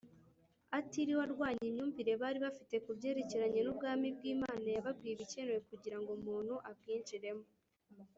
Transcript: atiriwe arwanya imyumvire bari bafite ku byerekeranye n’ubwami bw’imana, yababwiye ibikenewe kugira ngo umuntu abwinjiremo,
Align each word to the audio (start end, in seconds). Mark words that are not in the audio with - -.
atiriwe 0.77 1.21
arwanya 1.25 1.63
imyumvire 1.69 2.11
bari 2.21 2.37
bafite 2.45 2.75
ku 2.83 2.89
byerekeranye 2.97 3.59
n’ubwami 3.61 4.07
bw’imana, 4.17 4.67
yababwiye 4.75 5.13
ibikenewe 5.13 5.59
kugira 5.69 5.97
ngo 5.99 6.09
umuntu 6.19 6.53
abwinjiremo, 6.69 7.45